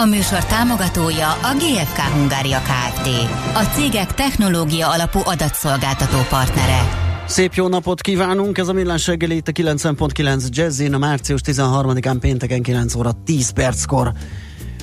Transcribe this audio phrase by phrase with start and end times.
[0.00, 3.08] A műsor támogatója a GFK Hungária Kft.
[3.54, 6.88] A cégek technológia alapú adatszolgáltató partnere.
[7.26, 12.16] Szép jó napot kívánunk, ez a Millás reggeli itt a 90.9 Jazzin, a március 13-án
[12.20, 14.12] pénteken 9 óra 10 perckor.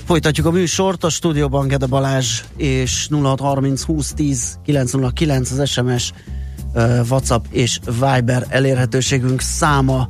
[0.05, 6.13] Folytatjuk a műsort, a stúdióban Gede Balázs és 0630 20 10 909 az SMS,
[7.09, 10.09] WhatsApp és Viber elérhetőségünk száma.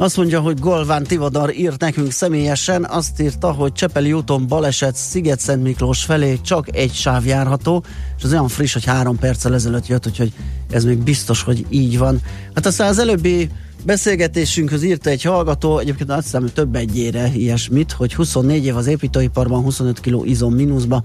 [0.00, 5.62] Azt mondja, hogy Golván Tivadar írt nekünk személyesen, azt írta, hogy Csepeli úton baleset Sziget-Szent
[5.62, 7.84] Miklós felé csak egy sáv járható,
[8.16, 10.32] és az olyan friss, hogy három perccel ezelőtt jött, úgyhogy
[10.70, 12.20] ez még biztos, hogy így van.
[12.54, 13.50] Hát aztán az előbbi
[13.84, 19.62] beszélgetésünkhöz írta egy hallgató, egyébként azt hiszem több egyére ilyesmit, hogy 24 év az építőiparban,
[19.62, 21.02] 25 kg izom mínuszba,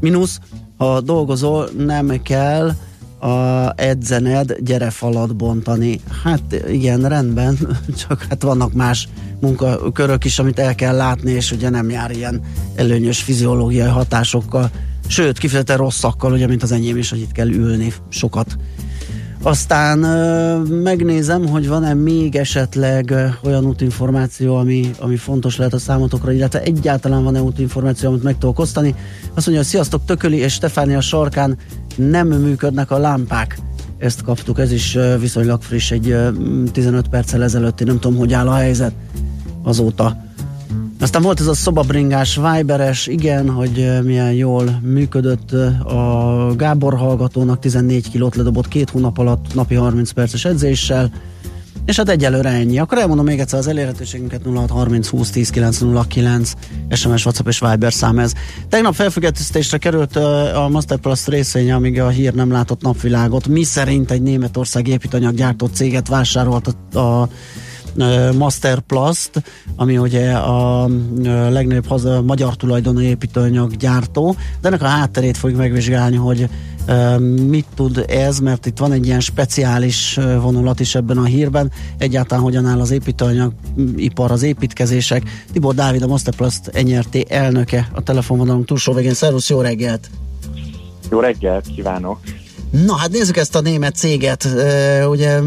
[0.00, 0.38] mínusz,
[0.76, 2.72] ha dolgozol, nem kell
[3.26, 6.00] a edzened, gyere falat bontani.
[6.24, 7.58] Hát igen, rendben,
[8.06, 9.08] csak hát vannak más
[9.40, 12.40] munkakörök is, amit el kell látni, és ugye nem jár ilyen
[12.74, 14.70] előnyös fiziológiai hatásokkal,
[15.06, 18.56] sőt, kifejezetten rosszakkal, ugye, mint az enyém is, hogy itt kell ülni sokat.
[19.42, 19.98] Aztán
[20.68, 27.24] megnézem, hogy van-e még esetleg olyan útinformáció, ami, ami fontos lehet a számotokra, illetve egyáltalán
[27.24, 28.94] van-e útinformáció, amit meg tudok osztani.
[29.34, 31.58] Azt mondja, hogy sziasztok, Tököli és Stefánia sarkán
[31.96, 33.58] nem működnek a lámpák.
[33.98, 36.28] Ezt kaptuk, ez is viszonylag friss, egy ö,
[36.72, 38.92] 15 perccel ezelőtt, én nem tudom, hogy áll a helyzet
[39.62, 40.24] azóta.
[41.00, 48.10] Aztán volt ez a szobabringás, Viberes, igen, hogy milyen jól működött a Gábor hallgatónak, 14
[48.10, 51.10] kilót ledobott két hónap alatt napi 30 perces edzéssel,
[51.86, 52.78] és hát egyelőre ennyi.
[52.78, 56.52] Akkor elmondom még egyszer az elérhetőségünket 0630 20 10 909
[56.90, 58.32] SMS, WhatsApp és Viber szám ez.
[58.68, 60.16] Tegnap felfüggesztésre került
[60.54, 63.46] a Masterplus részvénye, amíg a hír nem látott napvilágot.
[63.46, 67.28] Mi szerint egy Németország építanyaggyártó céget vásárolt a, a
[68.38, 69.30] Masterplast,
[69.76, 70.88] ami ugye a
[71.50, 76.48] legnagyobb haza, magyar tulajdonú építőanyaggyártó, de ennek a hátterét fogjuk megvizsgálni, hogy
[77.46, 82.44] mit tud ez, mert itt van egy ilyen speciális vonulat is ebben a hírben, egyáltalán
[82.44, 85.22] hogyan áll az építőanyagipar, az építkezések.
[85.52, 89.14] Tibor Dávid, a Masterplast NRT elnöke a telefonvonalunk túlsó végén.
[89.14, 90.10] Szervusz, jó reggelt!
[91.10, 92.18] Jó reggelt kívánok!
[92.70, 94.48] Na hát nézzük ezt a német céget,
[95.08, 95.40] ugye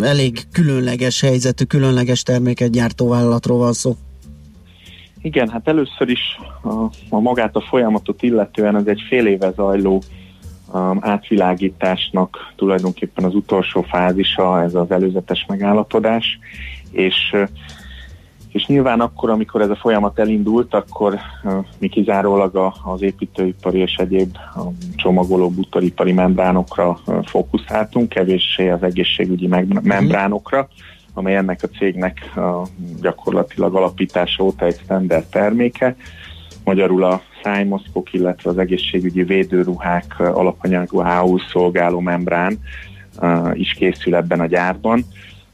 [0.00, 3.96] elég különleges helyzetű, különleges terméket gyártó vállalatról van szó.
[5.22, 6.20] Igen, hát először is
[6.62, 6.70] a,
[7.08, 10.02] a magát a folyamatot illetően ez egy fél éve zajló
[11.00, 16.38] átvilágításnak tulajdonképpen az utolsó fázisa, ez az előzetes megállapodás,
[16.90, 17.34] és
[18.52, 21.18] és nyilván akkor, amikor ez a folyamat elindult, akkor
[21.78, 29.46] mi kizárólag az építőipari és egyéb um, csomagoló butoripari membránokra fókuszáltunk, kevéssé az egészségügyi
[29.82, 30.68] membránokra,
[31.14, 32.32] amely ennek a cégnek
[33.00, 35.96] gyakorlatilag alapítása óta egy standard terméke.
[36.68, 41.02] Magyarul a szájmoszkok, illetve az egészségügyi védőruhák alapanyagú
[41.52, 42.58] szolgáló membrán
[43.20, 45.04] uh, is készül ebben a gyárban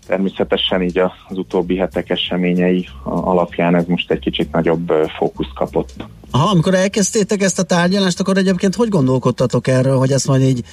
[0.06, 6.04] Természetesen így az utóbbi hetek eseményei alapján ez most egy kicsit nagyobb fókusz kapott.
[6.30, 10.64] Aha, amikor elkezdtétek ezt a tárgyalást, akkor egyébként hogy gondolkodtatok erről, hogy ezt majd így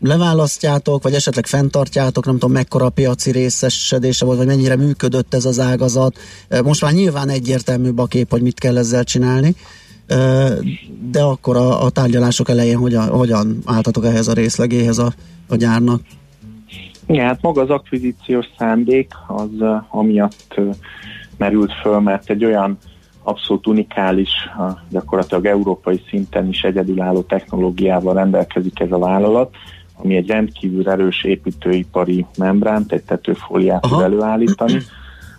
[0.00, 5.58] leválasztjátok, vagy esetleg fenntartjátok, nem tudom mekkora piaci részesedése volt, vagy mennyire működött ez az
[5.58, 6.18] ágazat.
[6.64, 9.54] Most már nyilván egyértelműbb a kép, hogy mit kell ezzel csinálni,
[11.10, 15.12] de akkor a, a tárgyalások elején hogyan, hogyan álltatok ehhez a részlegéhez a,
[15.48, 16.00] a gyárnak?
[17.06, 20.60] Igen, hát maga az akvizíciós szándék az amiatt
[21.36, 22.78] merült föl, mert egy olyan
[23.22, 24.30] abszolút unikális,
[24.88, 29.54] gyakorlatilag európai szinten is egyedülálló technológiával rendelkezik ez a vállalat,
[29.94, 34.82] ami egy rendkívül erős építőipari membránt, egy tetőfóliát tud előállítani,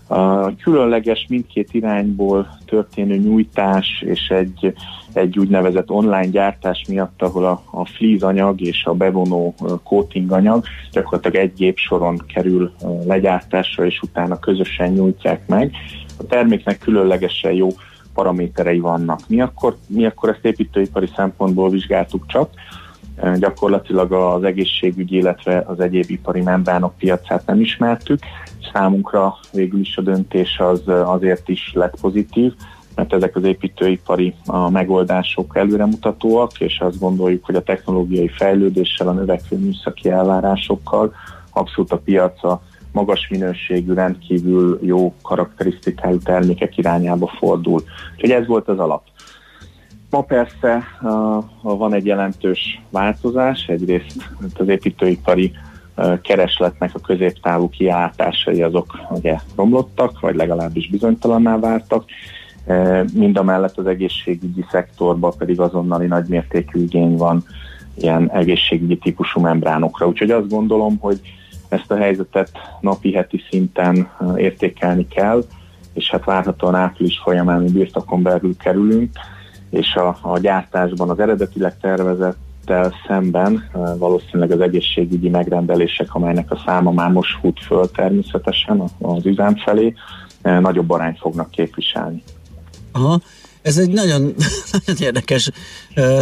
[0.10, 4.74] a különleges mindkét irányból történő nyújtás és egy,
[5.14, 10.64] egy úgynevezett online gyártás miatt, ahol a, a fleece anyag és a bevonó coating anyag
[10.92, 12.72] gyakorlatilag egy gépsoron kerül
[13.06, 15.72] legyártásra, és utána közösen nyújtják meg.
[16.18, 17.68] A terméknek különlegesen jó
[18.14, 19.20] paraméterei vannak.
[19.28, 22.50] Mi akkor, mi akkor ezt építőipari szempontból vizsgáltuk csak,
[23.38, 28.20] gyakorlatilag az egészségügyi, illetve az egyéb ipari membránok piacát nem ismertük.
[28.74, 32.54] Számunkra végül is a döntés az azért is lett pozitív,
[32.96, 39.12] mert ezek az építőipari a megoldások előremutatóak, és azt gondoljuk, hogy a technológiai fejlődéssel, a
[39.14, 41.14] növekvő műszaki elvárásokkal
[41.52, 42.62] abszolút a piaca
[42.92, 47.84] magas minőségű, rendkívül jó karakterisztikájú termékek irányába fordul.
[48.16, 49.04] Úgyhogy ez volt az alap.
[50.10, 50.84] Ma persze
[51.62, 55.52] van egy jelentős változás, egyrészt az építőipari
[55.98, 62.06] uh, keresletnek a középtávú kiáltásai azok ugye romlottak, vagy legalábbis bizonytalanná váltak,
[62.66, 67.44] uh, mind a mellett az egészségügyi szektorban pedig azonnali nagymértékű igény van
[67.96, 70.08] ilyen egészségügyi típusú membránokra.
[70.08, 71.22] Úgyhogy azt gondolom, hogy
[71.70, 72.52] ezt a helyzetet
[72.82, 75.44] napi-heti szinten értékelni kell,
[75.94, 79.12] és hát várhatóan április folyamán birtokon belül kerülünk,
[79.70, 86.92] és a, a gyártásban az eredetileg tervezettel szemben valószínűleg az egészségügyi megrendelések, amelynek a száma
[86.92, 89.94] már most fut föl természetesen az üzem felé,
[90.42, 92.24] nagyobb arányt fognak képviselni.
[92.92, 93.20] Aha.
[93.62, 94.22] Ez egy nagyon,
[94.72, 95.50] nagyon érdekes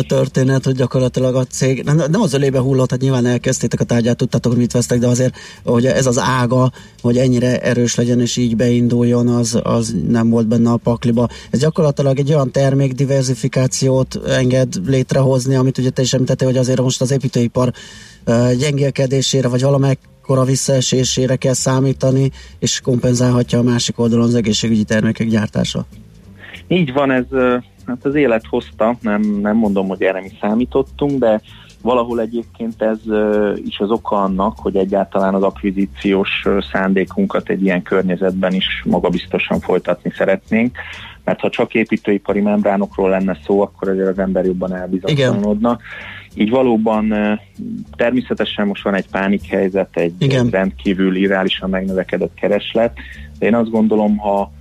[0.07, 4.51] történet, hogy gyakorlatilag a cég, nem, az ölébe hullott, hát nyilván elkezdtétek a tárgyát, tudtatok,
[4.51, 8.55] hogy mit vesztek, de azért, hogy ez az ága, hogy ennyire erős legyen és így
[8.55, 11.27] beinduljon, az, az nem volt benne a pakliba.
[11.49, 16.81] Ez gyakorlatilag egy olyan termék diversifikációt enged létrehozni, amit ugye te is említettél, hogy azért
[16.81, 17.73] most az építőipar
[18.57, 25.27] gyengélkedésére, vagy valamelyik akkora visszaesésére kell számítani, és kompenzálhatja a másik oldalon az egészségügyi termékek
[25.27, 25.85] gyártása.
[26.67, 27.25] Így van, ez
[27.85, 31.41] hát az élet hozta, nem, nem mondom, hogy erre mi számítottunk, de
[31.81, 32.99] valahol egyébként ez
[33.65, 40.11] is az oka annak, hogy egyáltalán az akvizíciós szándékunkat egy ilyen környezetben is magabiztosan folytatni
[40.15, 40.77] szeretnénk,
[41.23, 45.77] mert ha csak építőipari membránokról lenne szó, akkor azért az ember jobban elbizonytalanodna.
[46.33, 47.13] Így valóban
[47.95, 50.49] természetesen most van egy pánikhelyzet, egy Igen.
[50.49, 52.97] rendkívül irreálisan megnövekedett kereslet,
[53.39, 54.51] de én azt gondolom, ha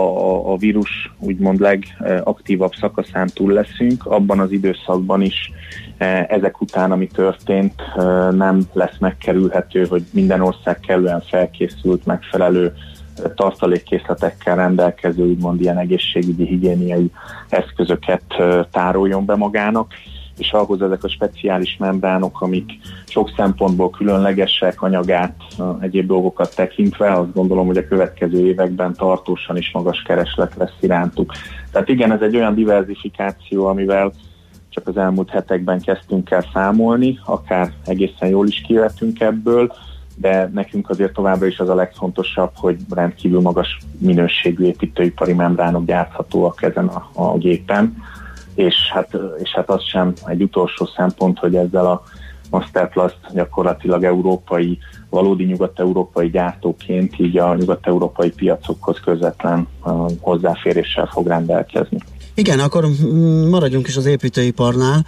[0.00, 5.52] a, a vírus úgymond legaktívabb szakaszán túl leszünk, abban az időszakban is
[5.98, 12.74] e, ezek után, ami történt, e, nem lesz megkerülhető, hogy minden ország kellően felkészült, megfelelő
[13.24, 17.10] e, tartalékkészletekkel rendelkező, úgymond ilyen egészségügyi, higiéniai
[17.48, 18.22] eszközöket
[18.70, 19.92] tároljon be magának
[20.38, 22.70] és ahhoz ezek a speciális membránok, amik
[23.06, 25.36] sok szempontból különlegesek, anyagát,
[25.80, 31.32] egyéb dolgokat tekintve, azt gondolom, hogy a következő években tartósan is magas kereslet lesz irántuk.
[31.72, 34.12] Tehát igen, ez egy olyan diversifikáció, amivel
[34.68, 39.72] csak az elmúlt hetekben kezdtünk el számolni, akár egészen jól is kijöttünk ebből,
[40.16, 46.62] de nekünk azért továbbra is az a legfontosabb, hogy rendkívül magas minőségű építőipari membránok gyárthatóak
[46.62, 47.96] ezen a, a gépen
[48.54, 52.02] és hát, és hát az sem egy utolsó szempont, hogy ezzel a
[52.50, 54.78] Masterplast gyakorlatilag európai,
[55.10, 59.68] valódi nyugat-európai gyártóként így a nyugat-európai piacokhoz közvetlen
[60.20, 61.98] hozzáféréssel fog rendelkezni.
[62.34, 62.86] Igen, akkor
[63.50, 65.04] maradjunk is az építőiparnál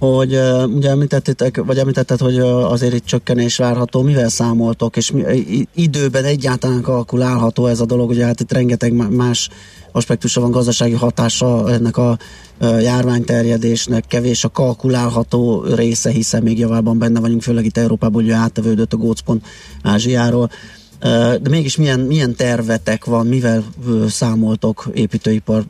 [0.00, 0.38] hogy
[0.74, 5.22] ugye említettétek, vagy említetted, hogy azért itt csökkenés várható, mivel számoltok, és mi,
[5.74, 9.48] időben egyáltalán kalkulálható ez a dolog, ugye hát itt rengeteg más
[9.92, 12.16] aspektusa van gazdasági hatása ennek a
[12.60, 18.92] járványterjedésnek, kevés a kalkulálható része, hiszen még javában benne vagyunk, főleg itt Európában, ugye áttevődött
[18.92, 19.46] a gócpont
[19.82, 20.50] Ázsiáról,
[21.40, 23.64] de mégis milyen, milyen tervetek van, mivel
[24.06, 25.62] számoltok építőipar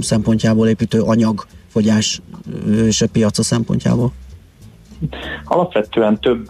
[0.00, 2.20] szempontjából, építő anyag fogyás
[2.84, 4.12] és a piaca szempontjából?
[5.44, 6.48] Alapvetően több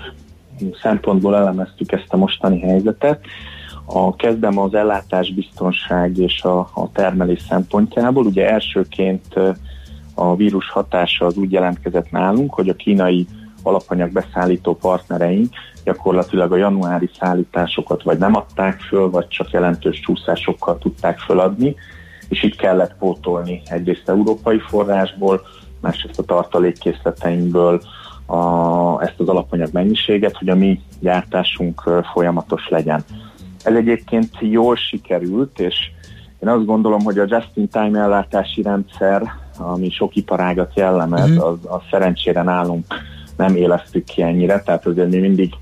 [0.83, 3.21] szempontból elemeztük ezt a mostani helyzetet.
[3.87, 8.27] A kezdem az ellátásbiztonság és a, a termelés szempontjából.
[8.27, 9.35] Ugye elsőként
[10.15, 13.27] a vírus hatása az úgy jelentkezett nálunk, hogy a kínai
[13.63, 20.79] alapanyag beszállító partnereink gyakorlatilag a januári szállításokat vagy nem adták föl, vagy csak jelentős csúszásokkal
[20.79, 21.75] tudták föladni,
[22.29, 25.41] és itt kellett pótolni egyrészt európai forrásból,
[25.81, 27.81] másrészt a tartalékkészleteinkből
[28.27, 33.05] a, ezt az alapanyag mennyiséget, hogy a mi gyártásunk folyamatos legyen.
[33.67, 35.77] Ez egyébként jól sikerült, és
[36.39, 39.23] én azt gondolom, hogy a just-in-time ellátási rendszer,
[39.59, 41.39] ami sok iparágat jellemez, mm.
[41.39, 42.85] az, az szerencsére nálunk
[43.37, 45.55] nem élesztük ki ennyire, tehát azért mi mindig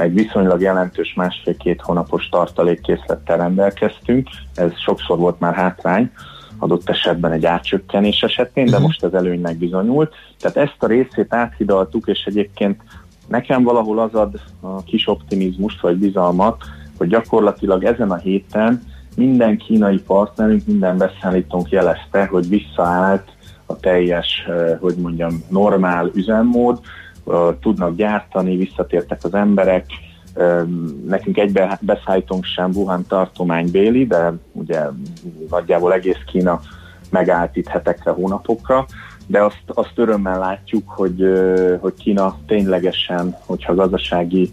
[0.00, 4.28] egy viszonylag jelentős másfél-két hónapos tartalékkészlettel rendelkeztünk.
[4.54, 6.10] Ez sokszor volt már hátrány,
[6.58, 8.82] adott esetben egy átcsökkenés esetén, de mhm.
[8.82, 10.14] most ez előnynek bizonyult.
[10.40, 12.82] Tehát ezt a részét áthidaltuk, és egyébként
[13.28, 16.64] nekem valahol az ad a kis optimizmust vagy bizalmat,
[17.00, 18.82] hogy gyakorlatilag ezen a héten
[19.16, 23.28] minden kínai partnerünk, minden beszállítónk jelezte, hogy visszaállt
[23.66, 24.46] a teljes,
[24.80, 26.80] hogy mondjam, normál üzemmód,
[27.60, 29.84] tudnak gyártani, visszatértek az emberek,
[31.06, 34.80] nekünk egy beszállítónk sem Wuhan tartomány Béli, de ugye
[35.50, 36.60] nagyjából egész Kína
[37.10, 38.86] megállt itt hetekre, hónapokra,
[39.26, 41.24] de azt, azt örömmel látjuk, hogy,
[41.80, 44.50] hogy Kína ténylegesen, hogyha gazdasági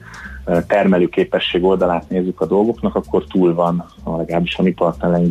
[0.68, 5.30] termelőképesség oldalát nézzük a dolgoknak, akkor túl van, legalábbis a mi partnereink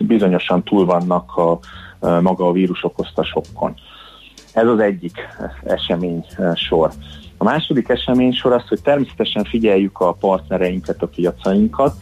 [0.00, 1.58] bizonyosan túl vannak a,
[2.20, 3.74] maga a vírus okozta sokkon.
[4.52, 5.28] Ez az egyik
[5.64, 6.90] esemény sor.
[7.36, 11.94] A második esemény sor az, hogy természetesen figyeljük a partnereinket, a piacainkat.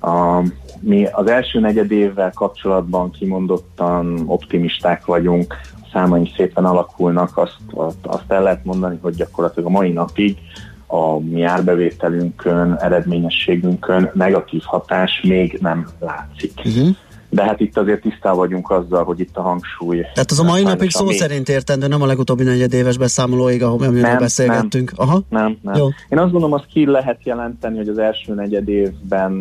[0.00, 0.42] A,
[0.80, 7.58] mi az első negyed évvel kapcsolatban kimondottan optimisták vagyunk, a számaink szépen alakulnak, azt,
[8.02, 10.38] azt el lehet mondani, hogy gyakorlatilag a mai napig
[10.86, 16.52] a mi árbevételünkön, eredményességünkön negatív hatás még nem látszik.
[16.64, 16.96] Uh-huh
[17.28, 20.00] de hát itt azért tisztában vagyunk azzal, hogy itt a hangsúly.
[20.00, 21.16] Tehát az a mai napig szó még...
[21.16, 24.92] szerint értendő, nem a legutóbbi negyedéves beszámolóig, amiről nem, beszélgettünk.
[24.96, 25.22] Nem, Aha.
[25.28, 25.74] nem, nem.
[25.74, 25.86] Jó.
[26.08, 29.32] Én azt gondolom, azt ki lehet jelenteni, hogy az első negyed évben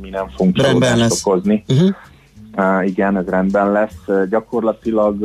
[0.00, 1.64] mi nem fogunk csalódást okozni.
[1.68, 1.90] Uh-huh.
[2.56, 3.98] Uh, igen, ez rendben lesz.
[4.06, 5.20] Uh, gyakorlatilag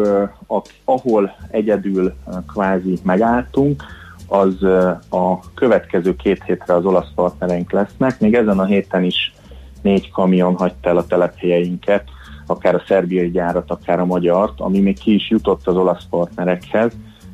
[0.47, 3.83] uh, ahol egyedül uh, kvázi megálltunk,
[4.29, 4.63] az
[5.09, 8.19] a következő két hétre az olasz partnereink lesznek.
[8.19, 9.33] Még ezen a héten is
[9.81, 12.03] négy kamion hagyta el a telephelyeinket,
[12.45, 16.91] akár a szerbiai gyárat, akár a magyart, ami még ki is jutott az olasz partnerekhez.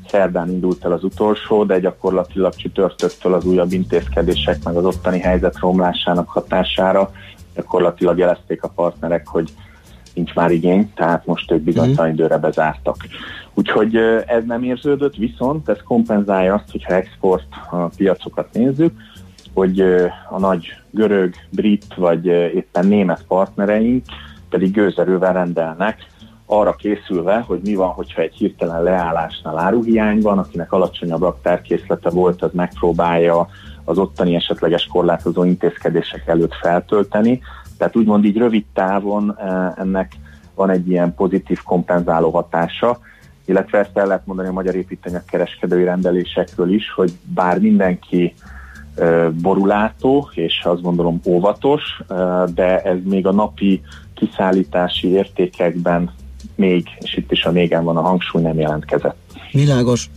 [0.07, 5.59] Szerdán indult el az utolsó, de gyakorlatilag csütörtöktől az újabb intézkedések meg az ottani helyzet
[5.59, 7.11] romlásának hatására
[7.55, 9.51] gyakorlatilag jelezték a partnerek, hogy
[10.15, 12.19] nincs már igény, tehát most ők bizonytalan mhm.
[12.19, 12.95] időre bezártak.
[13.53, 13.95] Úgyhogy
[14.25, 17.47] ez nem érződött, viszont ez kompenzálja azt, hogyha export
[17.97, 18.93] piacokat nézzük,
[19.53, 19.79] hogy
[20.29, 24.05] a nagy görög, brit vagy éppen német partnereink
[24.49, 26.07] pedig gőzerővel rendelnek,
[26.45, 32.41] arra készülve, hogy mi van, hogyha egy hirtelen leállásnál áruhiány van, akinek alacsonyabb raktárkészlete volt,
[32.41, 33.47] az megpróbálja
[33.83, 37.41] az ottani esetleges korlátozó intézkedések előtt feltölteni.
[37.77, 39.37] Tehát úgymond így rövid távon
[39.77, 40.13] ennek
[40.55, 42.99] van egy ilyen pozitív kompenzáló hatása,
[43.45, 48.33] illetve ezt el lehet mondani a magyar építőanyag kereskedői rendelésekről is, hogy bár mindenki
[49.41, 51.81] borulátó, és azt gondolom óvatos,
[52.53, 53.81] de ez még a napi
[54.13, 56.11] kiszállítási értékekben
[56.55, 59.17] még, és itt is a mégen van a hangsúly, nem jelentkezett.
[59.51, 60.09] Világos.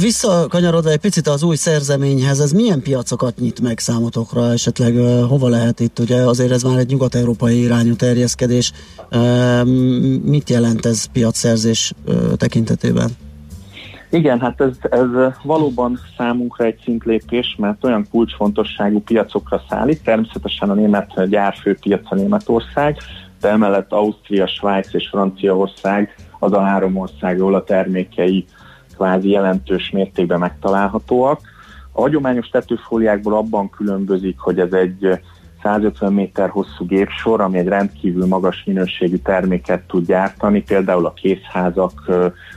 [0.00, 4.94] Visszakanyarodva egy picit az új szerzeményhez, ez milyen piacokat nyit meg számotokra, esetleg
[5.28, 8.72] hova lehet itt, ugye azért ez már egy nyugat-európai irányú terjeszkedés,
[10.22, 11.92] mit jelent ez piacszerzés
[12.36, 13.10] tekintetében?
[14.10, 15.06] Igen, hát ez, ez
[15.42, 22.96] valóban számunkra egy szintlépés, mert olyan kulcsfontosságú piacokra szállít, természetesen a német gyárfőpiac a Németország,
[23.40, 28.44] de emellett Ausztria, Svájc és Franciaország az a három ország, ahol a termékei
[28.96, 31.40] kvázi jelentős mértékben megtalálhatóak.
[31.92, 35.18] A hagyományos tetőfóliákból abban különbözik, hogy ez egy
[35.62, 42.10] 150 méter hosszú gépsor, ami egy rendkívül magas minőségű terméket tud gyártani, például a készházak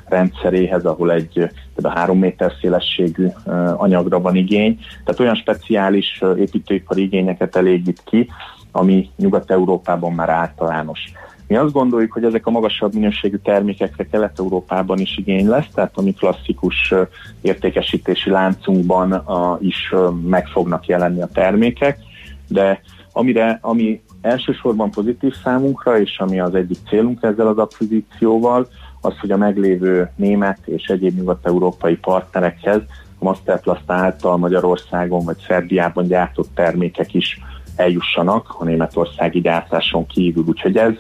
[0.06, 1.50] rendszeréhez, ahol egy
[1.82, 3.28] a 3 méter szélességű
[3.76, 4.80] anyagra van igény.
[5.04, 8.30] Tehát olyan speciális építőipari igényeket elégít ki,
[8.72, 11.00] ami Nyugat-Európában már általános.
[11.48, 16.02] Mi azt gondoljuk, hogy ezek a magasabb minőségű termékekre Kelet-Európában is igény lesz, tehát a
[16.02, 16.94] mi klasszikus
[17.42, 19.24] értékesítési láncunkban
[19.62, 19.94] is
[20.26, 22.00] meg fognak jelenni a termékek,
[22.48, 28.68] de amire, ami elsősorban pozitív számunkra, és ami az egyik célunk ezzel az akvizícióval,
[29.02, 32.82] az, hogy a meglévő német és egyéb nyugat-európai partnerekhez
[33.20, 37.40] a Masterplast által Magyarországon vagy Szerbiában gyártott termékek is
[37.78, 40.44] eljussanak a németországi gyártáson kívül.
[40.48, 40.94] Úgyhogy ez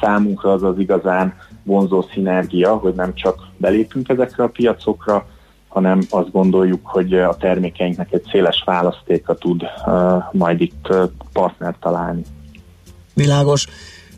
[0.00, 5.26] számunkra az az igazán vonzó szinergia, hogy nem csak belépünk ezekre a piacokra,
[5.68, 11.80] hanem azt gondoljuk, hogy a termékeinknek egy széles választéka tud uh, majd itt uh, partnert
[11.80, 12.22] találni.
[13.14, 13.66] Világos.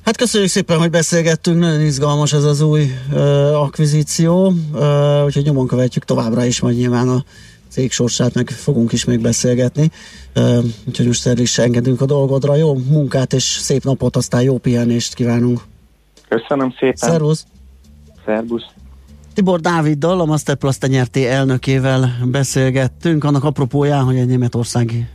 [0.05, 5.67] Hát köszönjük szépen, hogy beszélgettünk, nagyon izgalmas ez az új uh, akvizíció, uh, úgyhogy nyomon
[5.67, 7.25] követjük továbbra is, majd nyilván a
[7.75, 9.91] cég sorsát meg fogunk is még beszélgetni,
[10.85, 12.55] úgyhogy most el is engedünk a dolgodra.
[12.57, 15.61] Jó munkát és szép napot, aztán jó pihenést kívánunk.
[16.29, 17.11] Köszönöm szépen.
[17.11, 17.47] Szervusz.
[18.25, 18.65] Szervusz.
[19.35, 25.07] Tibor Dáviddal, a Masterplast nyerté elnökével beszélgettünk, annak apropóján, hogy egy németországi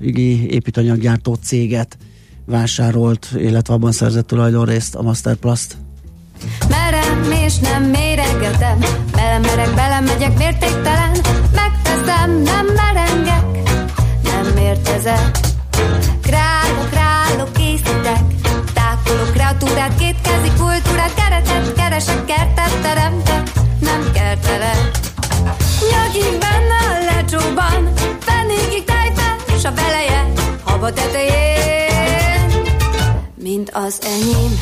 [0.49, 1.97] építanyaggyártó céget
[2.45, 5.77] vásárolt, illetve abban szerzett tulajdonrészt a Masterplast.
[6.69, 8.79] Merem és nem méregetem,
[9.11, 11.11] belemerek, belemegyek mértéktelen,
[12.05, 13.69] megteszem, nem merengek,
[14.23, 15.37] nem mértezek.
[16.21, 18.23] Králok, králok, készítek,
[18.73, 24.91] tákolok, kreatúrát, kétkezi kultúrát, keretet, keresek, kertet teremtek, nem kertelek.
[25.91, 32.61] Nyagig benne a lecsóban, fennékig tejfen, s a veleje, haba tetején,
[33.35, 34.57] mint az enyém.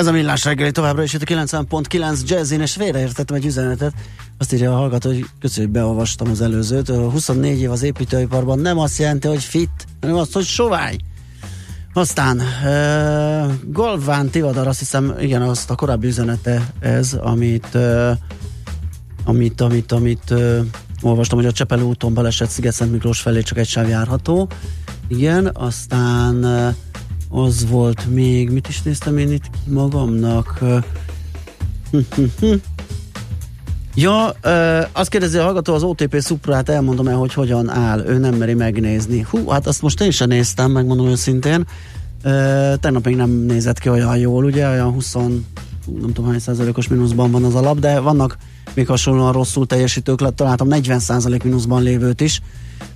[0.00, 3.92] Ez a millás reggeli továbbra is itt a 90.9 Jazzin, és félreértettem egy üzenetet.
[4.38, 6.88] Azt írja a hallgató, hogy köszönjük, hogy beolvastam az előzőt.
[6.88, 10.96] 24 év az építőiparban nem azt jelenti, hogy fit, hanem azt, hogy sovány.
[11.92, 18.10] Aztán uh, Galván Tivadar, azt hiszem, igen, azt a korábbi üzenete ez, amit uh,
[19.24, 20.58] amit, amit, amit uh,
[21.02, 24.48] olvastam, hogy a Csepelő úton baleset Sziget-Szent Miklós felé csak egy sáv járható.
[25.08, 26.74] Igen, aztán uh,
[27.30, 30.58] az volt még, mit is néztem én itt magamnak?
[33.94, 34.34] Ja,
[34.92, 38.54] azt kérdezi a hallgató, az OTP Suprát elmondom el, hogy hogyan áll, ő nem meri
[38.54, 39.26] megnézni.
[39.30, 41.66] Hú, hát azt most én sem néztem, megmondom őszintén.
[42.80, 45.44] Tegnap még nem nézett ki olyan jól, ugye, olyan 20, nem
[46.12, 48.36] tudom hány százalékos mínuszban van az alap, de vannak
[48.74, 52.40] még hasonlóan rosszul teljesítők, találtam 40 százalék mínuszban lévőt is,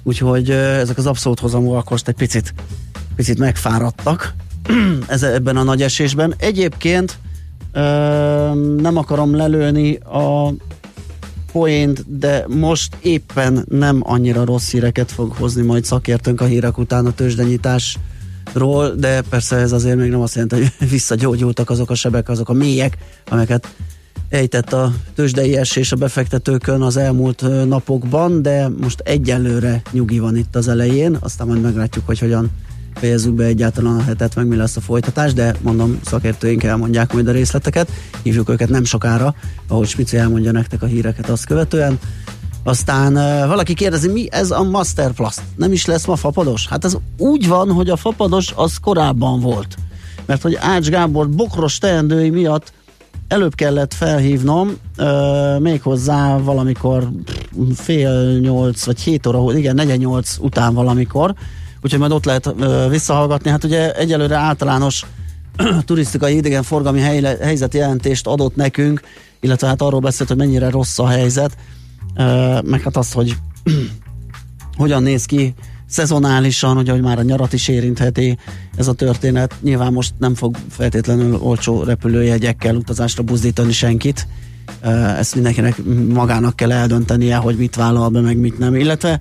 [0.03, 2.55] úgyhogy ezek az abszolút hozamúak most egy picit
[3.17, 4.35] picit megfáradtak
[5.07, 6.35] ez, ebben a nagy esésben.
[6.39, 7.19] Egyébként
[7.73, 7.81] ö,
[8.81, 10.53] nem akarom lelőni a
[11.53, 17.07] poént, de most éppen nem annyira rossz híreket fog hozni majd szakértőnk a hírek után
[17.07, 22.29] a tőzsdenyításról, de persze ez azért még nem azt jelenti, hogy visszagyógyultak azok a sebek,
[22.29, 22.97] azok a mélyek,
[23.31, 23.75] amelyeket
[24.29, 30.57] ejtett a tőzsdei esés a befektetőkön az elmúlt napokban, de most egyelőre nyugi van itt
[30.57, 32.51] az elején, aztán majd meglátjuk, hogy hogyan
[32.95, 37.29] fejezzük be egyáltalán a hetet, meg mi lesz a folytatás, de mondom, szakértőink elmondják majd
[37.29, 37.91] a részleteket,
[38.23, 39.35] hívjuk őket nem sokára,
[39.69, 41.99] ahogy Spici elmondja nektek a híreket azt követően.
[42.63, 45.43] Aztán uh, valaki kérdezi, mi ez a Masterplast?
[45.57, 46.69] Nem is lesz ma fapados?
[46.69, 49.77] Hát ez úgy van, hogy a fapados az korábban volt.
[50.27, 52.73] Mert hogy Ács Gábor bokros teendői miatt
[53.29, 57.09] előbb kellett felhívnom, uh, méghozzá valamikor
[57.75, 61.35] fél nyolc, vagy hét óra, igen, negyed nyolc után valamikor,
[61.85, 63.51] úgyhogy majd ott lehet ö, visszahallgatni.
[63.51, 65.05] Hát ugye egyelőre általános
[65.87, 69.01] turisztikai idegenforgalmi hely, helyzeti jelentést adott nekünk,
[69.41, 71.57] illetve hát arról beszélt, hogy mennyire rossz a helyzet,
[72.17, 73.37] ö, meg hát azt, hogy
[74.77, 75.55] hogyan néz ki
[75.87, 78.39] szezonálisan, hogy, hogy már a nyarat is érintheti
[78.77, 79.55] ez a történet.
[79.63, 84.27] Nyilván most nem fog feltétlenül olcsó repülőjegyekkel utazásra buzdítani senkit.
[85.19, 88.75] Ezt mindenkinek magának kell eldöntenie, hogy mit vállal be, meg mit nem.
[88.75, 89.21] Illetve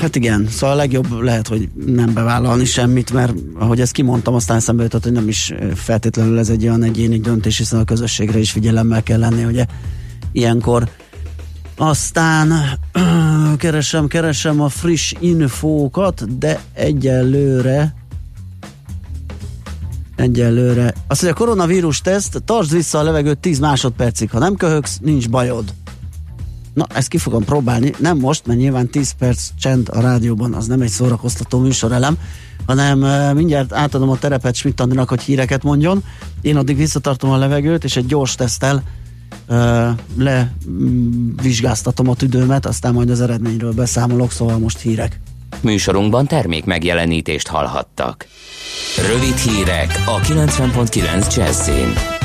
[0.00, 4.60] Hát igen, szóval a legjobb lehet, hogy nem bevállalni semmit, mert ahogy ezt kimondtam, aztán
[4.60, 8.50] szembe jutott, hogy nem is feltétlenül ez egy olyan egyéni döntés, hiszen a közösségre is
[8.50, 9.66] figyelemmel kell lenni, ugye
[10.32, 10.88] ilyenkor.
[11.76, 12.52] Aztán
[13.58, 17.94] keresem, keresem a friss infókat, de egyelőre
[20.16, 20.94] egyelőre.
[21.06, 25.28] Azt mondja, a koronavírus teszt, tartsd vissza a levegőt 10 másodpercig, ha nem köhögsz, nincs
[25.28, 25.74] bajod.
[26.76, 30.66] Na, ezt ki fogom próbálni, nem most, mert nyilván 10 perc csend a rádióban, az
[30.66, 32.18] nem egy szórakoztató műsorelem,
[32.66, 32.98] hanem
[33.34, 36.04] mindjárt átadom a terepet Schmidt Andrinak, hogy híreket mondjon.
[36.40, 38.82] Én addig visszatartom a levegőt, és egy gyors tesztel
[39.48, 45.20] uh, levizsgáztatom a tüdőmet, aztán majd az eredményről beszámolok, szóval most hírek.
[45.60, 48.26] Műsorunkban termék megjelenítést hallhattak.
[49.12, 52.15] Rövid hírek a 90.9 Jazzin.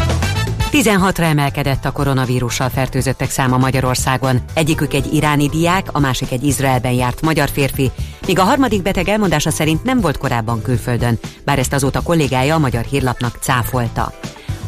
[0.71, 4.41] 16-ra emelkedett a koronavírussal fertőzöttek száma Magyarországon.
[4.53, 7.91] Egyikük egy iráni diák, a másik egy Izraelben járt magyar férfi,
[8.27, 12.59] míg a harmadik beteg elmondása szerint nem volt korábban külföldön, bár ezt azóta kollégája a
[12.59, 14.13] magyar hírlapnak cáfolta.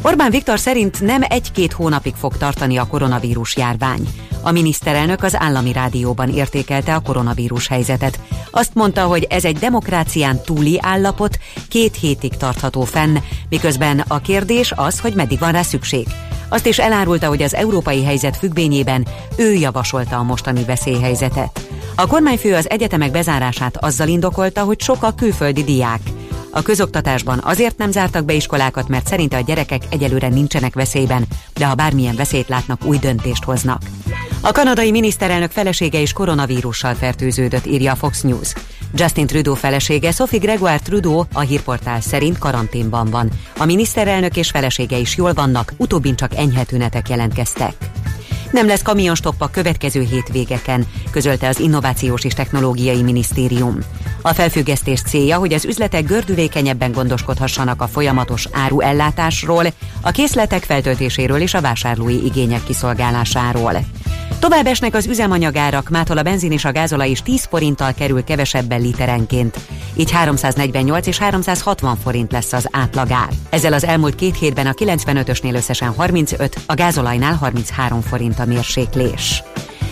[0.02, 4.08] Orbán Viktor szerint nem egy-két hónapig fog tartani a koronavírus járvány.
[4.46, 8.20] A miniszterelnök az állami rádióban értékelte a koronavírus helyzetet.
[8.50, 13.16] Azt mondta, hogy ez egy demokrácián túli állapot, két hétig tartható fenn,
[13.48, 16.06] miközben a kérdés az, hogy meddig van rá szükség.
[16.48, 21.68] Azt is elárulta, hogy az európai helyzet függvényében ő javasolta a mostani veszélyhelyzetet.
[21.96, 26.00] A kormányfő az egyetemek bezárását azzal indokolta, hogy sok a külföldi diák.
[26.56, 31.66] A közoktatásban azért nem zártak be iskolákat, mert szerinte a gyerekek egyelőre nincsenek veszélyben, de
[31.66, 33.82] ha bármilyen veszélyt látnak, új döntést hoznak.
[34.40, 38.52] A kanadai miniszterelnök felesége is koronavírussal fertőződött, írja a Fox News.
[38.94, 43.30] Justin Trudeau felesége Sophie Gregoire Trudeau a hírportál szerint karanténban van.
[43.58, 47.74] A miniszterelnök és felesége is jól vannak, utóbbin csak enyhe tünetek jelentkeztek.
[48.54, 53.78] Nem lesz kamionstopp a következő hétvégeken, közölte az Innovációs és Technológiai Minisztérium.
[54.22, 59.64] A felfüggesztés célja, hogy az üzletek gördülékenyebben gondoskodhassanak a folyamatos áruellátásról,
[60.00, 63.72] a készletek feltöltéséről és a vásárlói igények kiszolgálásáról.
[64.38, 68.80] Tovább esnek az üzemanyagárak, mától a benzin és a gázolaj is 10 forinttal kerül kevesebben
[68.80, 69.58] literenként.
[69.96, 73.28] Így 348 és 360 forint lesz az átlagár.
[73.50, 79.42] Ezzel az elmúlt két hétben a 95-ösnél összesen 35, a gázolajnál 33 forint a mérséklés.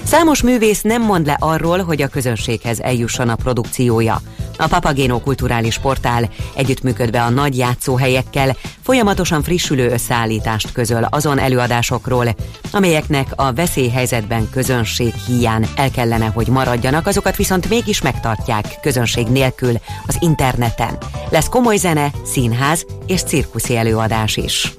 [0.03, 4.21] Számos művész nem mond le arról, hogy a közönséghez eljusson a produkciója.
[4.63, 12.27] A Papagéno kulturális portál együttműködve a nagy játszóhelyekkel folyamatosan frissülő összeállítást közöl azon előadásokról,
[12.73, 19.75] amelyeknek a veszélyhelyzetben közönség hiány el kellene, hogy maradjanak, azokat viszont mégis megtartják közönség nélkül
[20.07, 20.99] az interneten.
[21.31, 24.75] Lesz komoly zene, színház és cirkuszi előadás is.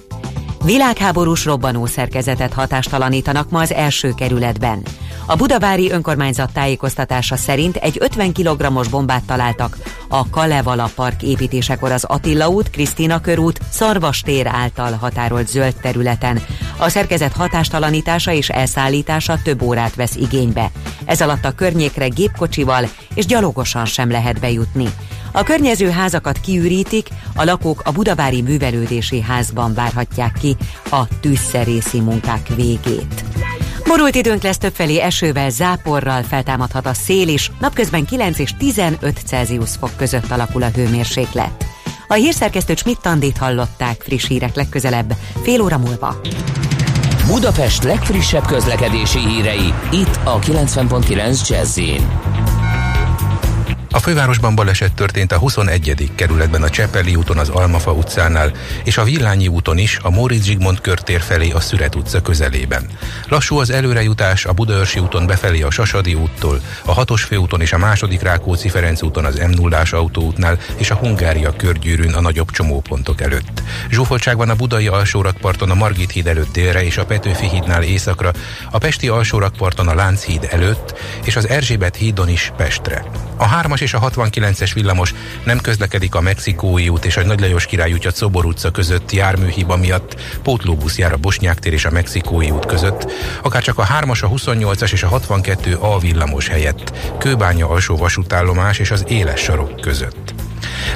[0.64, 4.82] Világháborús robbanó szerkezetet hatástalanítanak ma az első kerületben.
[5.26, 9.76] A budavári önkormányzat tájékoztatása szerint egy 50 kg-os bombát találtak
[10.08, 16.42] a Kalevala Park építésekor az Attila út, Krisztina körút, Szarvastér által határolt zöld területen.
[16.78, 20.70] A szerkezet hatástalanítása és elszállítása több órát vesz igénybe.
[21.04, 24.88] Ez alatt a környékre gépkocsival és gyalogosan sem lehet bejutni.
[25.32, 30.56] A környező házakat kiürítik, a lakók a Budavári Művelődési Házban várhatják ki
[30.90, 33.24] a tűzszerészi munkák végét.
[33.86, 39.70] Borult időnk lesz többfelé esővel, záporral feltámadhat a szél is, napközben 9 és 15 Celsius
[39.80, 41.64] fok között alakul a hőmérséklet.
[42.08, 46.20] A hírszerkesztő Schmidt-Tandit hallották friss hírek legközelebb, fél óra múlva.
[47.26, 51.78] Budapest legfrissebb közlekedési hírei, itt a 90.9 jazz
[53.94, 56.10] a fővárosban baleset történt a 21.
[56.14, 58.52] kerületben a Csepeli úton az Almafa utcánál,
[58.84, 62.86] és a Villányi úton is a Móricz Zsigmond körtér felé a Szüret utca közelében.
[63.28, 67.78] Lassú az előrejutás a Budaörsi úton befelé a Sasadi úttól, a Hatos főúton és a
[67.78, 73.20] második Rákóczi Ferenc úton az m 0 autóútnál és a Hungária körgyűrűn a nagyobb csomópontok
[73.20, 73.62] előtt.
[73.90, 78.32] Zsúfoltság van a Budai alsórakparton a Margit híd előtt délre és a Petőfi hídnál északra,
[78.70, 83.04] a Pesti alsórakparton a Lánchíd előtt és az Erzsébet hídon is Pestre.
[83.36, 87.66] A 3-as és a 69-es villamos nem közlekedik a Mexikói út és a Nagy Lajos
[87.66, 92.50] Király útja Szobor utca között járműhiba miatt, pótlóbusz jár a Bosnyák tér és a Mexikói
[92.50, 97.68] út között, akár csak a 3-as, a 28-as és a 62 A villamos helyett, Kőbánya
[97.68, 100.43] alsó vasútállomás és az éles sarok között.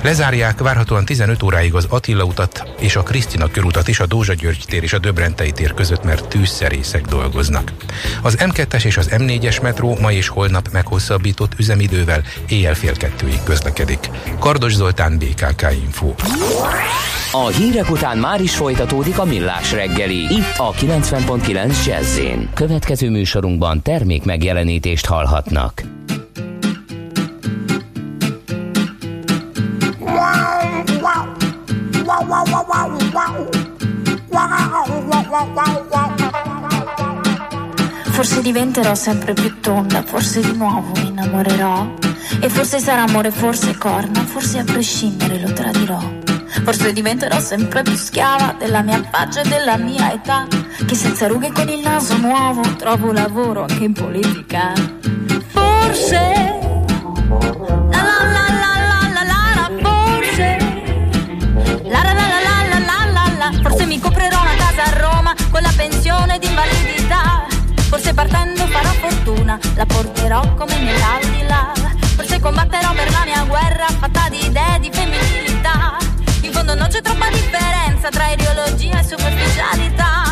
[0.02, 4.64] Lezárják várhatóan 15 óráig az Attila utat és a Krisztina körutat is a Dózsa György
[4.66, 7.72] tér és a Döbrentei tér között, mert tűzszerészek dolgoznak.
[8.22, 14.10] Az M2-es és az M4-es metró ma és holnap meghosszabbított üzemidővel éjjel fél kettőig közlekedik.
[14.38, 16.14] Kardos Zoltán, BKK Info.
[17.32, 22.18] A hírek után már is folytatódik a millás reggeli, itt a 90.9 jazz
[22.54, 25.97] Következő műsorunkban termék megjelenítést hallhatnak.
[38.10, 41.94] Forse diventerò sempre più tonda, forse di nuovo mi innamorerò.
[42.40, 46.00] E forse sarà amore, forse corna, forse a prescindere lo tradirò.
[46.64, 50.46] Forse diventerò sempre più schiava della mia faccia e della mia età.
[50.84, 54.72] Che senza rughe con il naso nuovo trovo lavoro anche in politica.
[55.52, 56.37] Forse
[66.58, 67.46] invalidità.
[67.88, 71.72] Forse partendo farò fortuna, la porterò come nell'aldilà.
[72.16, 75.96] Forse combatterò per la mia guerra fatta di idee di femminilità.
[76.42, 80.27] In fondo non c'è troppa differenza tra ideologia e superficialità.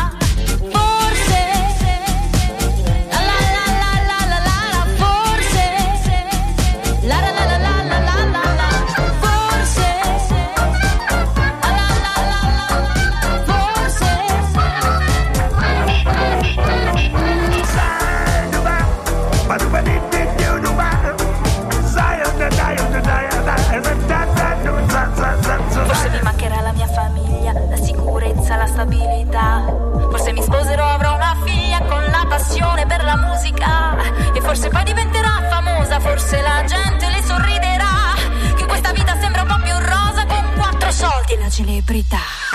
[36.67, 38.13] Gente le sorriderà.
[38.55, 42.46] Che questa vita sembra un po' più rosa con quattro soldi la celebrità.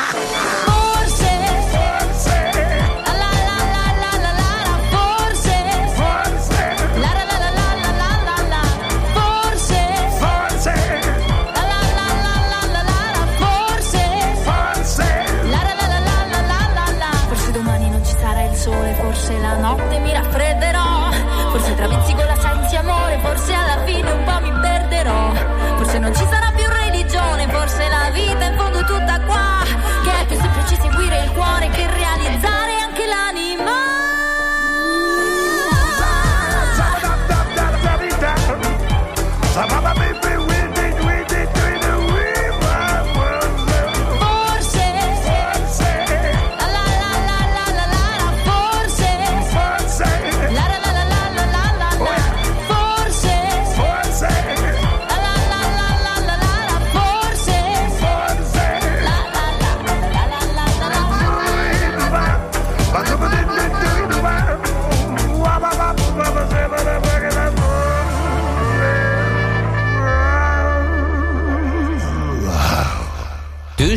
[23.23, 24.32] Forse alla fine un po'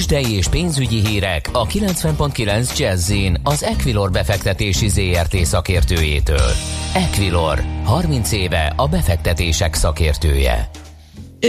[0.05, 6.51] Tőzsdei és pénzügyi hírek a 90.9 Jazzin az Equilor befektetési ZRT szakértőjétől.
[6.93, 10.69] Equilor, 30 éve a befektetések szakértője.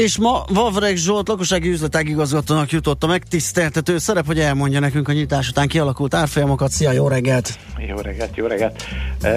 [0.02, 5.12] És ma Vavreg Zsolt lakossági üzletág igazgatónak jutott a megtiszteltető szerep, hogy elmondja nekünk a
[5.12, 6.70] nyitás után kialakult árfolyamokat.
[6.70, 7.58] Szia, jó reggelt!
[7.88, 8.84] Jó reggelt, jó reggelt.
[9.22, 9.30] E,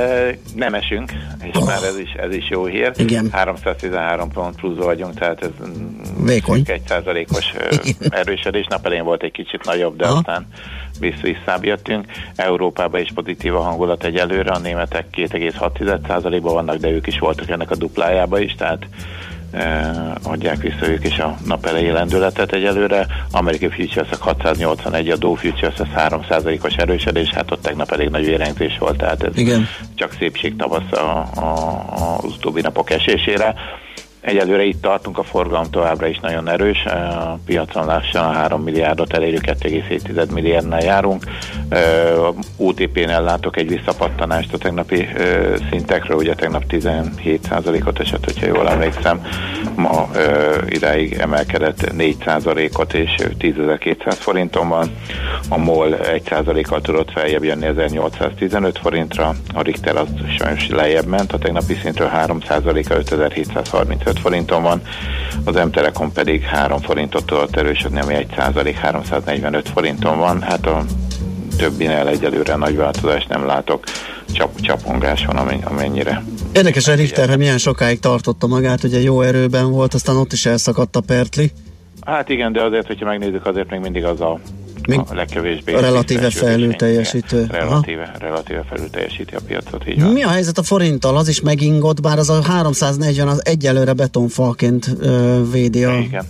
[0.56, 1.12] nem esünk,
[1.44, 1.66] és oh.
[1.66, 2.92] már ez is, ez is jó hír.
[2.96, 3.30] Igen.
[3.32, 5.50] 313 pont plusz vagyunk, tehát ez
[6.26, 6.62] Vékony.
[6.66, 7.46] egy százalékos
[8.10, 8.66] erősödés.
[8.70, 10.16] Nap elején volt egy kicsit nagyobb, de Aha.
[10.16, 10.48] aztán
[11.00, 12.06] vissz visszább jöttünk.
[12.36, 17.50] Európában is pozitív a hangulat egyelőre, a németek 2,6 százalékban vannak, de ők is voltak
[17.50, 18.90] ennek a duplájába is, tehát eh,
[20.24, 23.06] adják vissza ők is a nap elejé lendületet egyelőre.
[23.32, 26.22] Amerikai futures 681, a Dow Futures 3
[26.62, 29.68] os erősödés, hát ott tegnap elég nagy vérengzés volt, tehát ez Igen.
[29.96, 33.56] csak szépség tavasz a, a, a, az utóbbi napok esésére.
[34.30, 39.14] Egyelőre itt tartunk, a forgalom továbbra is nagyon erős, a piacon lassan a 3 milliárdot
[39.14, 41.24] elérjük, 2,7 milliárdnál járunk.
[42.18, 45.08] A UTP-nél látok egy visszapattanást a tegnapi
[45.70, 49.22] szintekről, ugye tegnap 17%-ot esett, hogyha jól emlékszem,
[49.76, 50.10] ma
[50.68, 54.96] idáig emelkedett 4%-ot és 10.200 forinton van,
[55.50, 61.38] a MOL 1%-kal tudott feljebb jönni 1815 forintra, a Richter az sajnos lejjebb ment, a
[61.38, 64.82] tegnapi szintről 3%-a 5735 forinton van,
[65.44, 70.86] az M-Telekom pedig 3 forintot tudott erősödni, ami 1% 345 forinton van, hát a
[71.58, 73.84] többinél egyelőre nagy változást nem látok,
[74.32, 76.24] Csap, csapongás van amen- amennyire.
[76.54, 80.96] Érdekes, hogy Richterre milyen sokáig tartotta magát, ugye jó erőben volt, aztán ott is elszakadt
[80.96, 81.52] a Pertli.
[82.06, 84.40] Hát igen, de azért, hogyha megnézzük, azért még mindig az a,
[84.90, 86.78] Még a legkevésbé relatíve felső felül részvény.
[86.78, 87.44] teljesítő.
[87.44, 90.12] Igen, Relatíve, relatíve felül teljesíti a piacot, így van.
[90.12, 91.18] Mi a helyzet a forinttal?
[91.18, 95.98] Az is megingott, bár az a 340 az egyelőre betonfalként ö, védi a...
[95.98, 96.26] Igen.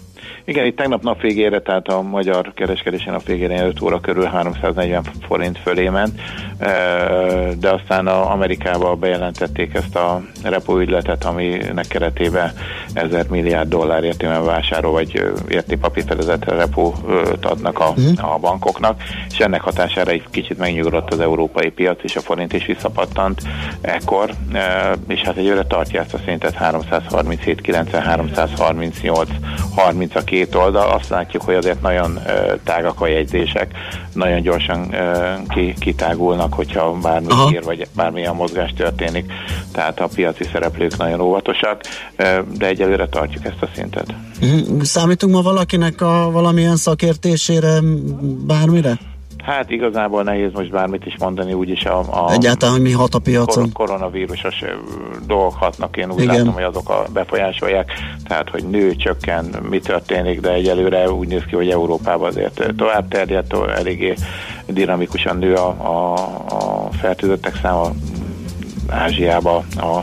[0.46, 5.04] Igen, itt tegnap nap végére, tehát a magyar kereskedésen nap végére 5 óra körül 340
[5.28, 6.22] forint fölé ment,
[7.60, 12.52] de aztán a Amerikába bejelentették ezt a repo ügyletet, aminek keretében
[12.94, 16.96] 1000 milliárd dollár értékben vásárol, vagy értékpapírfedezetre repót
[17.46, 22.22] adnak a, a bankoknak, és ennek hatására egy kicsit megnyugodott az európai piac, és a
[22.22, 23.42] forint is visszapattant
[23.82, 24.30] ekkor,
[25.08, 29.30] és hát egyőre tartja ezt a szintet 337, 90, 338,
[29.76, 30.90] 30 a két oldal.
[30.90, 32.20] Azt látjuk, hogy azért nagyon
[32.64, 33.72] tágak a jegyzések,
[34.14, 34.96] nagyon gyorsan
[35.48, 37.50] ki, kitágulnak, hogyha bármi Aha.
[37.50, 39.32] hír, vagy bármilyen mozgás történik.
[39.72, 41.82] Tehát a piaci szereplők nagyon óvatosak,
[42.58, 44.14] de egyelőre tartjuk ezt a szintet.
[44.42, 44.82] Mhm.
[44.82, 47.80] Számítunk ma valakinek a valamilyen szakértésére,
[48.46, 49.09] bármire?
[49.50, 53.20] Hát igazából nehéz most bármit is mondani, úgyis a, a Egyáltalán, hogy mi hat a
[53.20, 53.64] piacon?
[53.64, 54.64] kor- koronavírusos
[55.26, 56.36] dolgok hatnak, én úgy Igen.
[56.36, 57.92] látom, hogy azok a befolyásolják,
[58.28, 63.08] tehát hogy nő, csökken, mi történik, de egyelőre úgy néz ki, hogy Európában azért tovább
[63.08, 64.14] terjed, to- eléggé
[64.66, 66.14] dinamikusan nő a, a,
[66.50, 67.92] a fertőzöttek száma,
[68.88, 70.00] Ázsiában a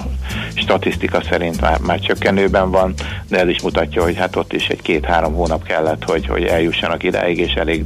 [0.54, 2.94] statisztika szerint már, már csökkenőben van,
[3.28, 7.02] de ez is mutatja, hogy hát ott is egy két-három hónap kellett, hogy, hogy eljussanak
[7.02, 7.84] idáig, és elég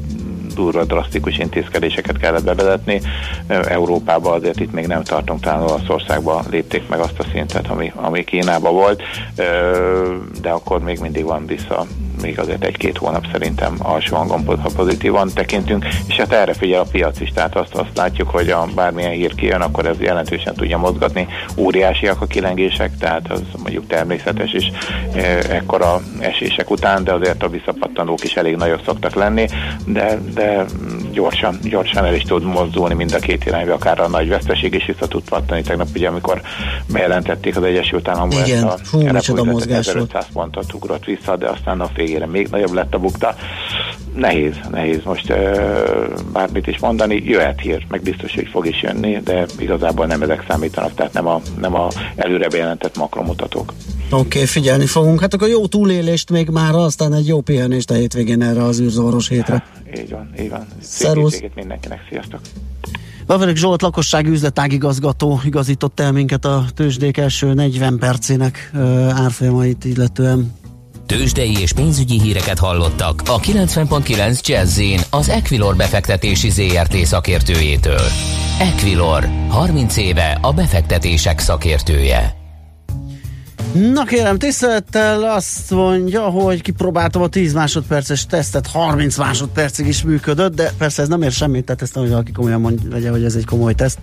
[0.60, 3.00] durva, drasztikus intézkedéseket kellett bevezetni.
[3.48, 8.24] Európában azért itt még nem tartunk, talán Olaszországban lépték meg azt a szintet, ami, ami
[8.24, 9.02] Kínában volt,
[10.40, 11.86] de akkor még mindig van vissza
[12.22, 16.86] még azért egy-két hónap szerintem alsó hangon, ha pozitívan tekintünk, és hát erre figyel a
[16.90, 20.78] piac is, tehát azt, azt látjuk, hogy a bármilyen hír kijön, akkor ez jelentősen tudja
[20.78, 21.28] mozgatni.
[21.56, 24.70] Óriásiak a kilengések, tehát az mondjuk természetes is
[25.14, 29.46] e, ekkora esések után, de azért a visszapattanók is elég nagyok szoktak lenni,
[29.86, 30.64] de, de
[31.12, 34.86] gyorsan, gyorsan el is tud mozdulni mind a két irányba, akár a nagy veszteség is
[34.86, 35.62] vissza tud pattani.
[35.62, 36.40] Tegnap ugye, amikor
[36.92, 39.06] bejelentették az Egyesült Államok ezt a Hú,
[39.68, 43.34] 1500 pontot ugrott vissza, de aztán a végére még nagyobb lett a bukta.
[44.14, 45.36] Nehéz, nehéz most uh,
[46.32, 50.44] bármit is mondani, jöhet hír, meg biztos, hogy fog is jönni, de igazából nem ezek
[50.48, 53.72] számítanak, tehát nem a, nem a előre bejelentett makromutatók.
[54.10, 55.20] Oké, okay, figyelni fogunk.
[55.20, 59.28] Hát akkor jó túlélést még már, aztán egy jó pihenést a hétvégén erre az űrzavaros
[59.28, 59.64] hétre.
[59.98, 60.66] Így van, így van.
[60.80, 61.40] Szervusz.
[61.54, 62.40] mindenkinek, sziasztok.
[63.26, 68.70] Vaverik Zsolt lakosság üzletágigazgató igazított el minket a tőzsdék első 40 percének
[69.10, 70.59] árfolyamait illetően.
[71.10, 78.00] Tőzsdei és pénzügyi híreket hallottak a 90.9 jazz az Equilor befektetési ZRT szakértőjétől.
[78.60, 82.34] Equilor, 30 éve a befektetések szakértője.
[83.92, 90.54] Na kérem, tisztelettel azt mondja, hogy kipróbáltam a 10 másodperces tesztet, 30 másodpercig is működött,
[90.54, 93.24] de persze ez nem ér semmit, tehát ezt nem, hogy valaki komolyan mondja, vegye, hogy
[93.24, 93.98] ez egy komoly teszt,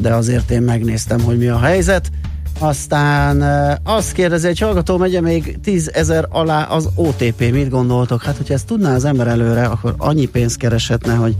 [0.00, 2.10] de azért én megnéztem, hogy mi a helyzet.
[2.58, 3.42] Aztán
[3.84, 8.22] azt kérdezi, egy hallgató megye még 10 ezer alá az OTP, mit gondoltok?
[8.22, 11.34] Hát, hogyha ezt tudná az ember előre, akkor annyi pénzt kereshetne, hogy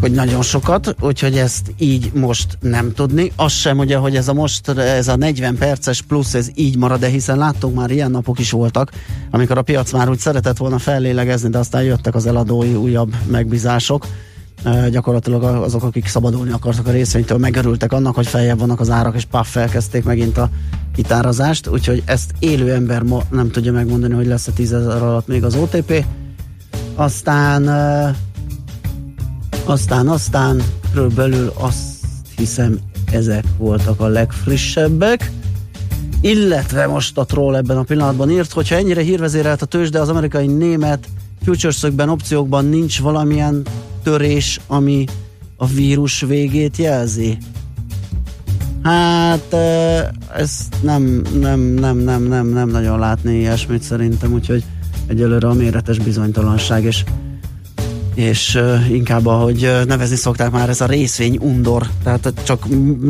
[0.00, 3.32] hogy nagyon sokat, úgyhogy ezt így most nem tudni.
[3.36, 7.00] Az sem ugye, hogy ez a most, ez a 40 perces plusz, ez így marad,
[7.00, 8.90] de hiszen láttunk már ilyen napok is voltak,
[9.30, 14.06] amikor a piac már úgy szeretett volna fellélegezni, de aztán jöttek az eladói újabb megbízások.
[14.90, 19.24] Gyakorlatilag azok, akik szabadulni akartak a részvénytől, megörültek annak, hogy feljebb vannak az árak, és
[19.24, 20.50] paff, felkezdték megint a
[20.94, 25.44] kitárazást, úgyhogy ezt élő ember ma nem tudja megmondani, hogy lesz a 10 alatt még
[25.44, 26.04] az OTP.
[26.94, 27.68] Aztán
[29.64, 31.80] aztán, aztán körülbelül azt
[32.36, 32.78] hiszem
[33.12, 35.30] ezek voltak a legfrissebbek.
[36.20, 40.08] Illetve most a troll ebben a pillanatban írt, hogyha ennyire hírvezérelt a tőzs, de az
[40.08, 41.08] amerikai német
[41.44, 43.62] futuresökben, opciókban nincs valamilyen
[44.02, 45.04] törés, ami
[45.56, 47.38] a vírus végét jelzi.
[48.82, 49.54] Hát
[50.36, 54.64] ezt nem, nem, nem, nem, nem, nem nagyon látni ilyesmit szerintem, úgyhogy
[55.06, 57.04] egyelőre a méretes bizonytalanság, és
[58.14, 62.66] és inkább ahogy nevezni szokták már ez a részvény undor, tehát csak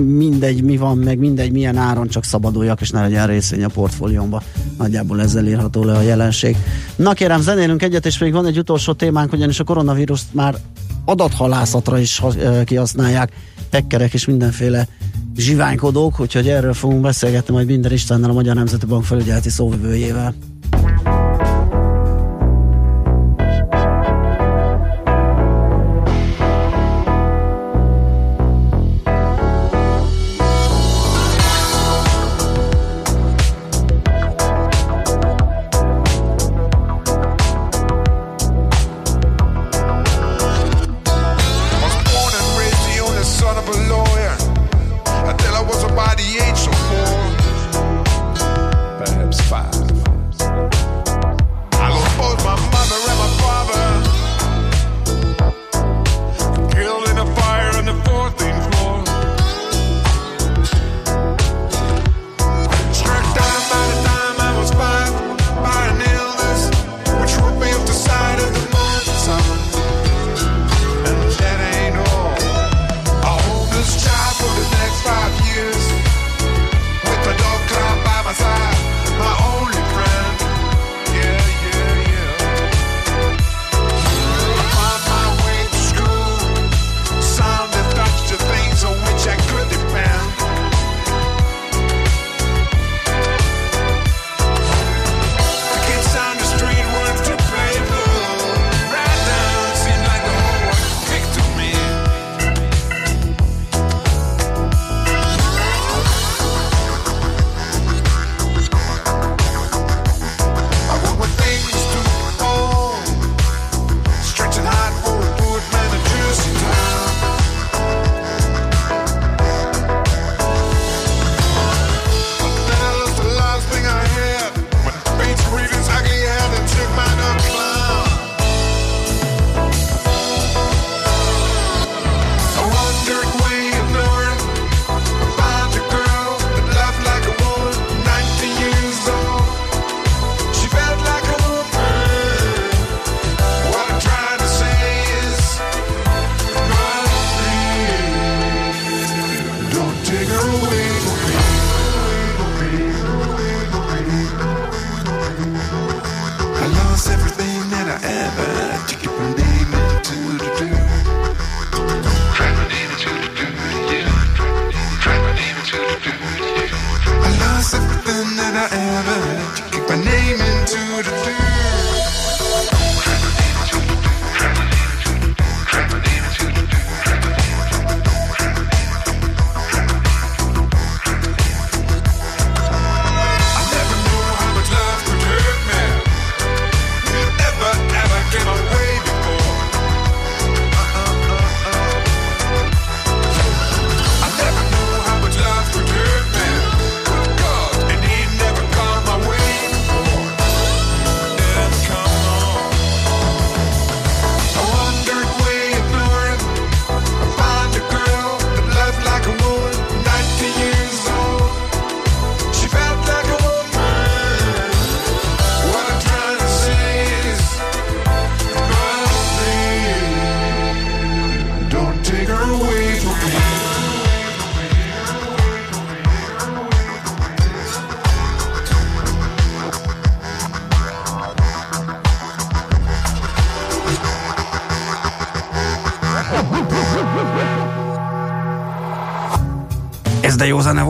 [0.07, 4.43] mindegy mi van, meg mindegy milyen áron, csak szabaduljak, és ne legyen részvény a portfóliómba.
[4.79, 6.57] Nagyjából ezzel írható le a jelenség.
[6.97, 10.57] Na kérem, zenélünk egyet, és még van egy utolsó témánk, ugyanis a koronavírust már
[11.05, 12.23] adathalászatra is
[12.65, 13.33] kihasználják,
[13.71, 14.89] hekkerek és mindenféle
[15.37, 20.35] zsiványkodók, úgyhogy erről fogunk beszélgetni majd minden Istennel a Magyar Nemzeti Bank felügyeleti szóvivőjével.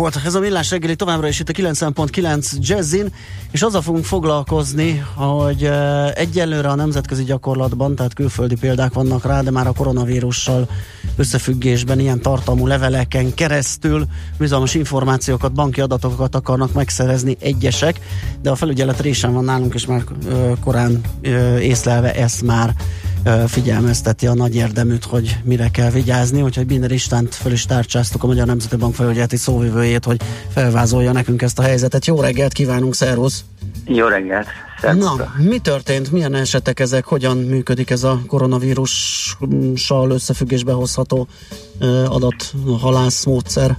[0.02, 0.20] Volt.
[0.24, 3.12] Ez a millás reggeli továbbra is itt a 90.9 Jazzin,
[3.50, 5.70] és azzal fogunk foglalkozni, hogy
[6.14, 10.68] egyelőre a nemzetközi gyakorlatban, tehát külföldi példák vannak rá, de már a koronavírussal
[11.16, 14.06] összefüggésben ilyen tartalmú leveleken keresztül
[14.38, 18.00] bizalmas információkat, banki adatokat akarnak megszerezni egyesek,
[18.42, 20.04] de a felügyelet résen van nálunk, és már
[20.60, 21.00] korán
[21.60, 22.74] észlelve ezt már
[23.46, 28.26] figyelmezteti a nagy érdeműt, hogy mire kell vigyázni, úgyhogy Biner Istánt föl is tárcsáztuk a
[28.26, 32.06] Magyar Nemzeti Bank felügyeleti szóvivőjét, hogy felvázolja nekünk ezt a helyzetet.
[32.06, 33.44] Jó reggelt kívánunk, szervusz!
[33.84, 34.46] Jó reggelt!
[34.80, 35.04] Szervusz.
[35.04, 36.12] Na, mi történt?
[36.12, 37.04] Milyen esetek ezek?
[37.04, 41.28] Hogyan működik ez a koronavírussal összefüggésbe hozható
[42.06, 43.76] adathalász módszer?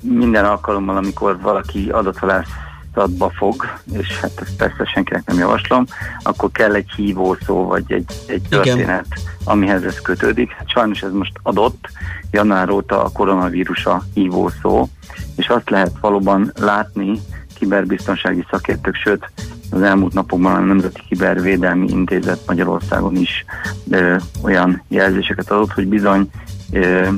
[0.00, 2.46] Minden alkalommal, amikor valaki adathalász
[2.94, 5.84] adatba fog, és hát ezt persze senkinek nem javaslom,
[6.22, 9.06] akkor kell egy hívószó, vagy egy, egy történet, Igen.
[9.44, 10.52] amihez ez kötődik.
[10.52, 11.88] Hát sajnos ez most adott,
[12.30, 14.88] január óta a koronavírus a hívószó,
[15.36, 17.20] és azt lehet valóban látni
[17.54, 19.30] kiberbiztonsági szakértők, sőt
[19.70, 23.44] az elmúlt napokban a Nemzeti Kibervédelmi Intézet Magyarországon is
[23.90, 26.30] ö, olyan jelzéseket adott, hogy bizony
[26.72, 27.08] ö,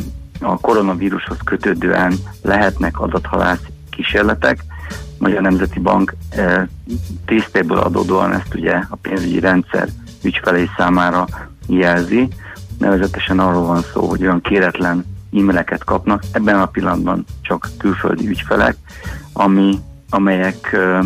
[0.40, 4.64] a koronavírushoz kötődően lehetnek adathalász kísérletek,
[5.18, 6.68] Magyar Nemzeti Bank e,
[7.24, 9.88] tisztéből adódóan ezt ugye a pénzügyi rendszer
[10.22, 11.26] ügyfelei számára
[11.66, 12.28] jelzi.
[12.78, 18.76] Nevezetesen arról van szó, hogy olyan kéretlen e-maileket kapnak, ebben a pillanatban csak külföldi ügyfelek,
[19.32, 19.78] ami,
[20.10, 21.00] amelyek e,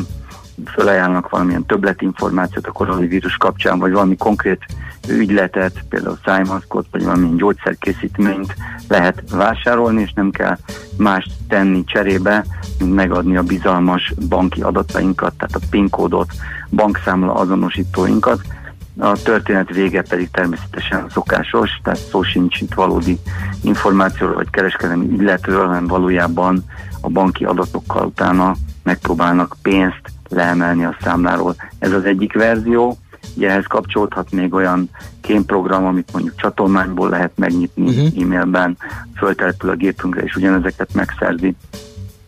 [0.67, 4.65] fölajánlnak valamilyen többletinformációt a koronavírus kapcsán, vagy valami konkrét
[5.09, 8.55] ügyletet, például szájmaszkot, vagy valamilyen gyógyszerkészítményt
[8.89, 10.57] lehet vásárolni, és nem kell
[10.97, 12.45] más tenni cserébe,
[12.79, 16.33] mint megadni a bizalmas banki adatainkat, tehát a PIN kódot,
[16.71, 18.41] bankszámla azonosítóinkat.
[18.99, 23.19] A történet vége pedig természetesen szokásos, tehát szó sincs itt valódi
[23.63, 26.65] információról vagy kereskedelmi ügyletről, hanem valójában
[27.01, 31.55] a banki adatokkal utána megpróbálnak pénzt leemelni a számláról.
[31.79, 32.99] Ez az egyik verzió,
[33.37, 34.91] Ugye ehhez kapcsolódhat még olyan
[35.21, 38.23] kémprogram, amit mondjuk csatolmányból lehet megnyitni uh-huh.
[38.23, 38.77] e-mailben,
[39.17, 41.55] föltelepül a gépünkre, és ugyanezeket megszerzi.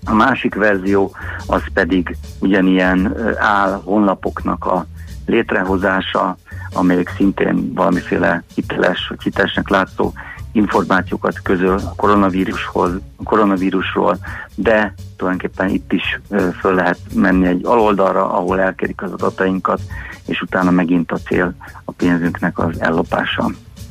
[0.05, 1.14] A másik verzió
[1.47, 4.86] az pedig ugyanilyen áll honlapoknak a
[5.26, 6.36] létrehozása,
[6.72, 10.12] amelyek szintén valamiféle hiteles vagy hitesnek látszó
[10.53, 14.18] információkat közöl a koronavírushoz, a koronavírusról,
[14.55, 16.20] de tulajdonképpen itt is
[16.61, 19.80] föl lehet menni egy aloldalra, ahol elkerik az adatainkat,
[20.26, 23.50] és utána megint a cél a pénzünknek az ellopása.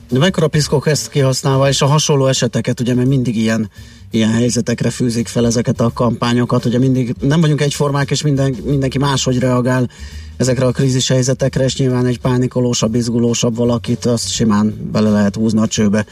[0.09, 3.69] De mekkora piszkok ezt kihasználva, és a hasonló eseteket, ugye, mert mindig ilyen,
[4.09, 8.97] ilyen helyzetekre fűzik fel ezeket a kampányokat, ugye mindig nem vagyunk egyformák, és minden, mindenki
[8.97, 9.89] máshogy reagál
[10.37, 15.59] ezekre a krízis helyzetekre, és nyilván egy pánikolósabb, izgulósabb valakit, azt simán bele lehet húzni
[15.59, 16.05] a csőbe,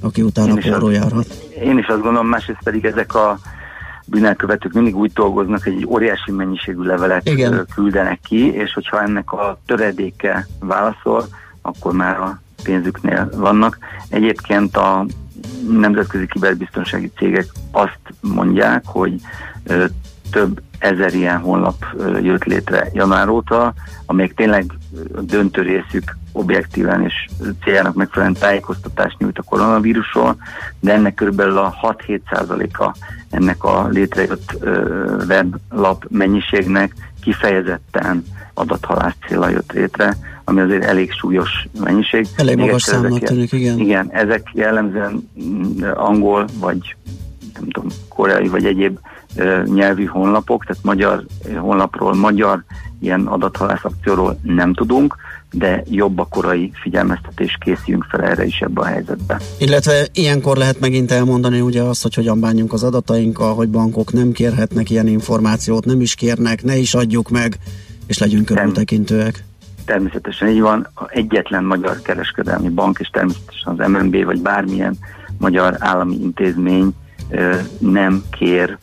[0.00, 1.26] aki utána póroljárat.
[1.62, 3.38] Én is azt gondolom, másrészt pedig ezek a
[4.06, 7.66] bűnelkövetők mindig úgy dolgoznak, hogy egy óriási mennyiségű levelet Igen.
[7.74, 11.26] küldenek ki, és hogyha ennek a töredéke válaszol,
[11.62, 13.78] akkor már a pénzüknél vannak.
[14.08, 15.06] Egyébként a
[15.70, 19.20] nemzetközi kiberbiztonsági cégek azt mondják, hogy
[20.30, 21.84] több ezer ilyen honlap
[22.22, 23.74] jött létre január óta,
[24.06, 24.64] amelyek tényleg
[25.20, 27.26] döntő részük objektíven és
[27.64, 30.36] céljának megfelelően tájékoztatást nyújt a koronavírusról,
[30.80, 31.74] de ennek körülbelül a
[32.06, 32.94] 6-7 százaléka
[33.30, 34.56] ennek a létrejött
[35.28, 38.24] weblap mennyiségnek kifejezetten
[38.54, 42.26] adathalász célra jött létre, ami azért elég súlyos mennyiség.
[42.36, 43.78] Elég magas számnak tűnik, igen.
[43.78, 46.96] Igen, ezek jellemzően mm, angol, vagy
[47.54, 48.98] nem tudom, koreai, vagy egyéb
[49.64, 51.24] nyelvű honlapok, tehát magyar
[51.56, 52.64] honlapról, magyar
[53.00, 55.16] ilyen adathalász akcióról nem tudunk,
[55.52, 59.40] de jobb a korai figyelmeztetés készüljünk fel erre is ebbe a helyzetbe.
[59.58, 64.32] Illetve ilyenkor lehet megint elmondani ugye azt, hogy hogyan bánjunk az adatainkkal, hogy bankok nem
[64.32, 67.58] kérhetnek ilyen információt, nem is kérnek, ne is adjuk meg,
[68.06, 69.44] és legyünk körültekintőek.
[69.84, 74.98] Természetesen így van, egyetlen magyar kereskedelmi bank, és természetesen az MNB, vagy bármilyen
[75.38, 76.94] magyar állami intézmény
[77.78, 78.78] nem kér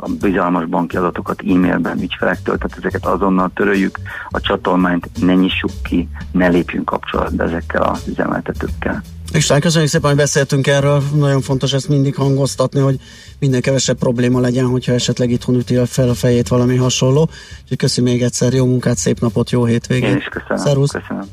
[0.00, 3.98] a bizalmas banki adatokat e-mailben ügyfelektől, tehát ezeket azonnal töröljük,
[4.30, 9.02] a csatolmányt ne nyissuk ki, ne lépjünk kapcsolatba ezekkel az üzemeltetőkkel.
[9.34, 11.02] István, köszönjük szépen, hogy beszéltünk erről.
[11.14, 13.00] Nagyon fontos ezt mindig hangoztatni, hogy
[13.38, 17.28] minden kevesebb probléma legyen, hogyha esetleg itthon üti fel a fejét valami hasonló.
[17.62, 20.08] Úgyhogy köszönjük még egyszer, jó munkát, szép napot, jó hétvégét.
[20.08, 20.64] Én is köszönöm.
[20.64, 20.90] Szervusz.
[20.90, 21.24] köszönöm.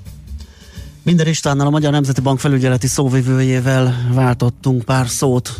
[1.03, 5.51] Minden Istvánnal, a Magyar Nemzeti Bank felügyeleti szóvivőjével váltottunk pár szót.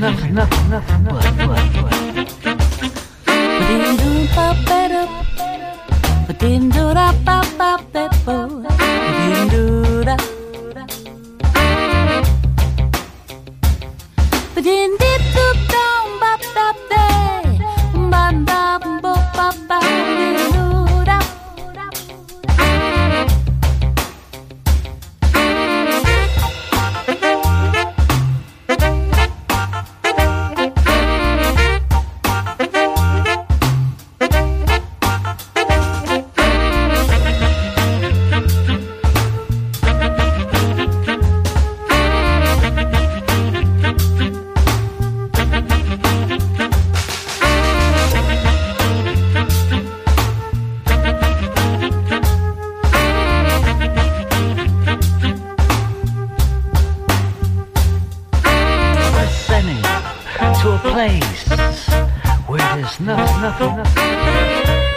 [0.00, 1.65] nothing, nothing, nothing, nothing, nothing.
[63.58, 64.95] Thank you.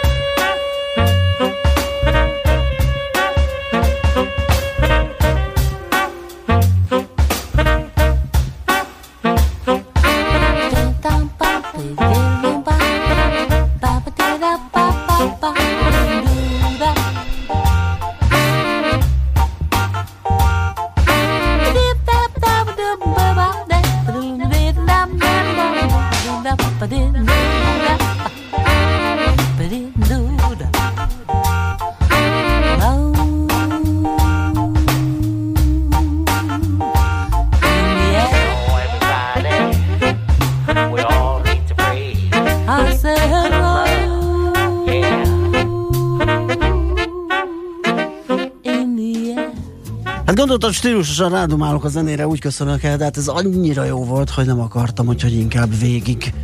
[50.70, 54.46] Gondoltam, stílusosan rádumálok a zenére, úgy köszönök el, de hát ez annyira jó volt, hogy
[54.46, 56.34] nem akartam, hogy, hogy inkább végig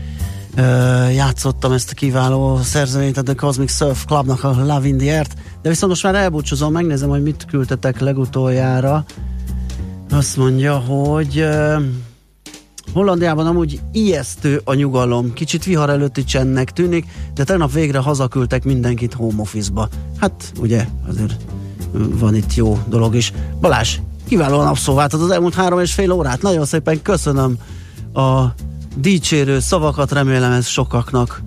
[0.56, 5.14] uh, játszottam ezt a kiváló szerzeményt, a The Cosmic Surf Clubnak a Love in the
[5.14, 9.04] Earth, de viszont most már elbúcsúzom, megnézem, hogy mit küldtetek legutoljára.
[10.10, 11.82] Azt mondja, hogy uh,
[12.92, 19.14] Hollandiában amúgy ijesztő a nyugalom, kicsit vihar előtti csendnek tűnik, de tegnap végre hazaküldtek mindenkit
[19.14, 19.88] home office-ba.
[20.20, 21.36] Hát ugye azért
[21.92, 23.32] van itt jó dolog is.
[23.60, 23.98] Balázs,
[24.28, 26.42] kiválóan napszóváltad az elmúlt három és fél órát.
[26.42, 27.58] Nagyon szépen köszönöm
[28.14, 28.44] a
[28.96, 31.42] dicsérő szavakat, remélem ez sokaknak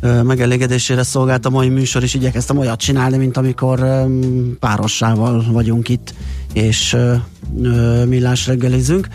[0.00, 4.06] megelégedésére szolgált a mai műsor, és igyekeztem olyat csinálni, mint amikor
[4.60, 6.14] párossával vagyunk itt,
[6.52, 6.96] és
[8.06, 9.08] millás reggelizünk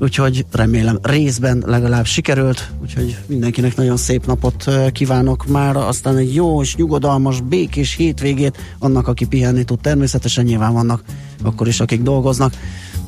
[0.00, 6.62] úgyhogy remélem részben legalább sikerült, úgyhogy mindenkinek nagyon szép napot kívánok már, aztán egy jó
[6.62, 9.80] és nyugodalmas, békés hétvégét annak, aki pihenni tud.
[9.80, 11.02] Természetesen nyilván vannak
[11.42, 12.54] akkor is, akik dolgoznak,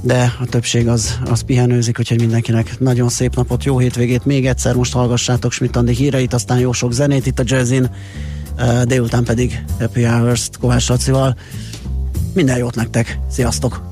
[0.01, 4.25] de a többség az, az pihenőzik, úgyhogy mindenkinek nagyon szép napot, jó hétvégét.
[4.25, 7.91] Még egyszer most hallgassátok Schmidt híreit, aztán jó sok zenét itt a Jazzin,
[8.85, 11.37] délután pedig Happy Hours-t Kovács Lacival
[12.35, 13.92] Minden jót nektek, sziasztok!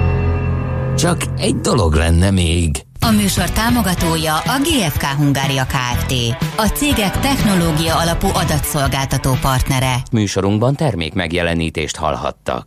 [0.97, 2.85] Csak egy dolog lenne még.
[2.99, 6.13] A műsor támogatója a GFK Hungária Kft.
[6.57, 9.95] A cégek technológia alapú adatszolgáltató partnere.
[10.11, 12.65] Műsorunkban termék megjelenítést hallhattak.